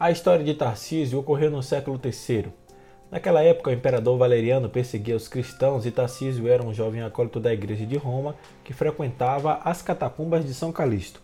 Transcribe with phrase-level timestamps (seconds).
[0.00, 2.52] A história de Tarcísio ocorreu no século III.
[3.10, 7.52] Naquela época, o imperador Valeriano perseguia os cristãos e Tarcísio era um jovem acólito da
[7.52, 11.20] igreja de Roma que frequentava as catacumbas de São Calixto.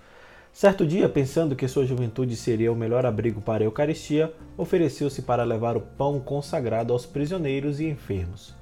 [0.53, 5.45] Certo dia, pensando que sua juventude seria o melhor abrigo para a Eucaristia, ofereceu-se para
[5.45, 8.57] levar o pão consagrado aos prisioneiros e enfermos.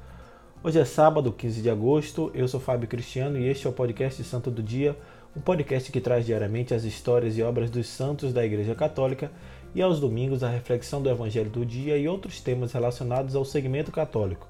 [0.63, 2.31] Hoje é sábado, 15 de agosto.
[2.35, 4.94] Eu sou Fábio Cristiano e este é o podcast Santo do Dia,
[5.35, 9.31] um podcast que traz diariamente as histórias e obras dos santos da Igreja Católica
[9.75, 13.90] e aos domingos a reflexão do Evangelho do dia e outros temas relacionados ao segmento
[13.90, 14.46] católico.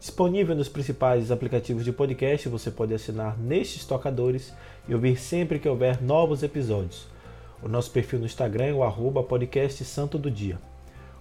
[0.00, 4.52] Disponível nos principais aplicativos de podcast, você pode assinar nestes tocadores
[4.88, 7.06] e ouvir sempre que houver novos episódios.
[7.62, 10.58] O nosso perfil no Instagram é o arroba podcast Santo do Dia.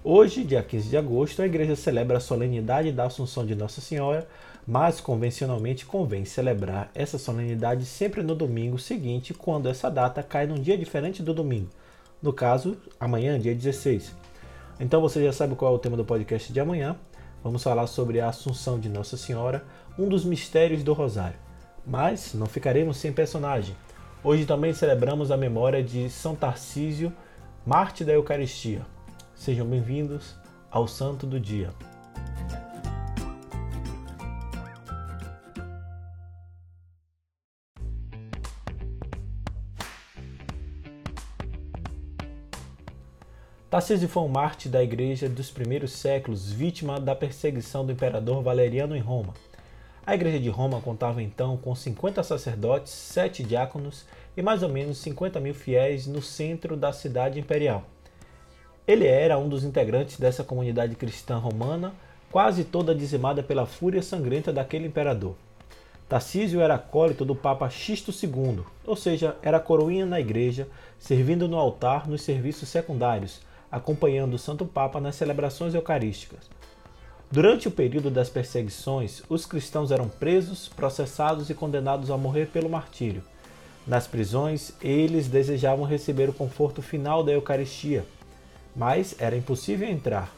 [0.10, 4.26] Hoje, dia 15 de agosto, a igreja celebra a solenidade da Assunção de Nossa Senhora,
[4.66, 10.62] mas convencionalmente convém celebrar essa solenidade sempre no domingo seguinte, quando essa data cai num
[10.62, 11.68] dia diferente do domingo.
[12.22, 14.16] No caso, amanhã, dia 16.
[14.80, 16.96] Então você já sabe qual é o tema do podcast de amanhã.
[17.44, 19.66] Vamos falar sobre a Assunção de Nossa Senhora,
[19.99, 21.38] um dos mistérios do Rosário.
[21.86, 23.76] Mas não ficaremos sem personagem.
[24.24, 27.12] Hoje também celebramos a memória de São Tarcísio,
[27.66, 28.86] Marte da Eucaristia.
[29.38, 30.35] Sejam bem-vindos
[30.70, 31.70] ao Santo do Dia.
[43.70, 48.98] Tarcísio foi um mártir da igreja dos primeiros séculos, vítima da perseguição do imperador Valeriano
[48.98, 49.34] em Roma.
[50.05, 54.04] A igreja de Roma contava então com 50 sacerdotes, 7 diáconos
[54.35, 57.85] e mais ou menos 50 mil fiéis no centro da cidade imperial.
[58.88, 61.93] Ele era um dos integrantes dessa comunidade cristã romana,
[62.32, 65.35] quase toda dizimada pela fúria sangrenta daquele imperador.
[66.07, 71.58] Tarcísio era acólito do Papa Xisto II, ou seja, era coroinha na igreja, servindo no
[71.58, 76.50] altar nos serviços secundários, acompanhando o Santo Papa nas celebrações eucarísticas.
[77.30, 82.69] Durante o período das perseguições, os cristãos eram presos, processados e condenados a morrer pelo
[82.69, 83.22] martírio.
[83.86, 88.06] Nas prisões, eles desejavam receber o conforto final da Eucaristia,
[88.78, 90.32] mas era impossível entrar.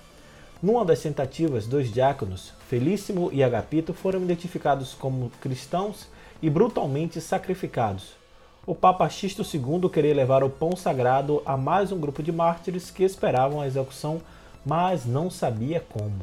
[0.64, 6.08] Numa das tentativas, dois diáconos, Felíssimo e Agapito, foram identificados como cristãos
[6.42, 8.18] e brutalmente sacrificados
[8.70, 12.92] o Papa Xisto II queria levar o pão sagrado a mais um grupo de mártires
[12.92, 14.22] que esperavam a execução,
[14.64, 16.20] mas não sabia como.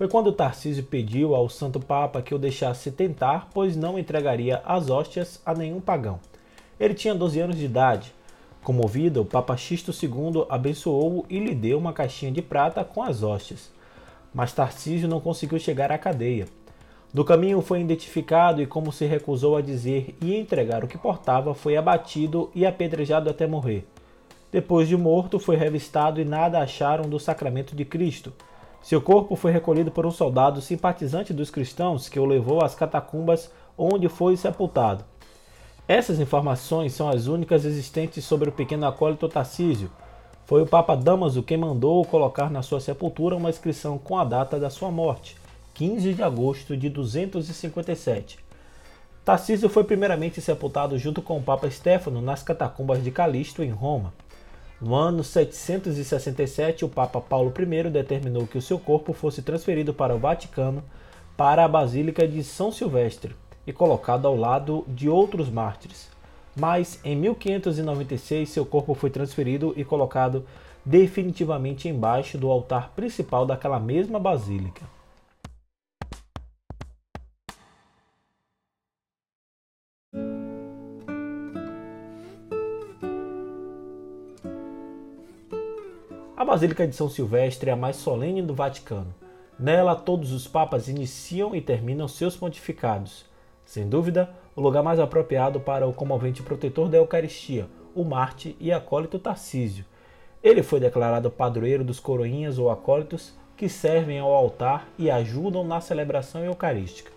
[0.00, 4.88] Foi quando Tarcísio pediu ao Santo Papa que o deixasse tentar, pois não entregaria as
[4.88, 6.18] hóstias a nenhum pagão.
[6.80, 8.14] Ele tinha 12 anos de idade
[8.62, 13.22] Comovido, o Papa Xisto II abençoou-o e lhe deu uma caixinha de prata com as
[13.22, 13.70] hóstias.
[14.32, 16.48] Mas Tarcísio não conseguiu chegar à cadeia.
[17.12, 21.52] Do caminho foi identificado e, como se recusou a dizer e entregar o que portava,
[21.52, 23.86] foi abatido e apedrejado até morrer.
[24.50, 28.32] Depois de morto, foi revistado e nada acharam do sacramento de Cristo.
[28.82, 33.50] Seu corpo foi recolhido por um soldado simpatizante dos cristãos que o levou às catacumbas
[33.76, 35.04] onde foi sepultado.
[35.86, 39.90] Essas informações são as únicas existentes sobre o pequeno acólito Tarcísio.
[40.46, 44.58] Foi o Papa Damaso quem mandou colocar na sua sepultura uma inscrição com a data
[44.58, 45.36] da sua morte,
[45.74, 48.38] 15 de agosto de 257.
[49.24, 54.12] Tarcísio foi primeiramente sepultado junto com o Papa Stefano nas catacumbas de Calixto, em Roma.
[54.80, 60.14] No ano 767, o Papa Paulo I determinou que o seu corpo fosse transferido para
[60.14, 60.82] o Vaticano,
[61.36, 63.36] para a Basílica de São Silvestre,
[63.66, 66.08] e colocado ao lado de outros mártires.
[66.56, 70.46] Mas em 1596 seu corpo foi transferido e colocado
[70.82, 74.99] definitivamente embaixo do altar principal daquela mesma basílica.
[86.40, 89.14] A Basílica de São Silvestre é a mais solene do Vaticano.
[89.58, 93.26] Nela, todos os papas iniciam e terminam seus pontificados.
[93.62, 98.72] Sem dúvida, o lugar mais apropriado para o comovente protetor da Eucaristia, o Marte e
[98.72, 99.84] acólito Tarcísio.
[100.42, 105.78] Ele foi declarado padroeiro dos coroinhas ou acólitos que servem ao altar e ajudam na
[105.82, 107.12] celebração eucarística.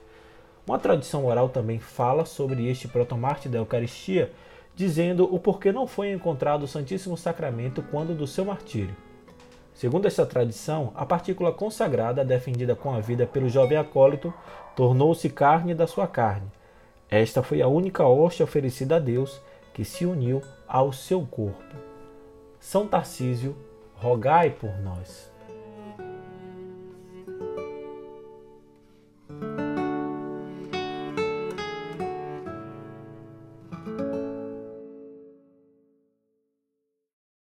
[0.68, 4.34] Uma tradição oral também fala sobre este protomarte da Eucaristia,
[4.76, 8.94] dizendo o porquê não foi encontrado o Santíssimo Sacramento quando do seu martírio.
[9.74, 14.34] Segundo esta tradição, a partícula consagrada, defendida com a vida pelo jovem acólito,
[14.76, 16.48] tornou-se carne da sua carne.
[17.10, 19.42] Esta foi a única hóstia oferecida a Deus
[19.74, 21.76] que se uniu ao seu corpo.
[22.60, 23.58] São Tarcísio,
[23.96, 25.33] rogai por nós.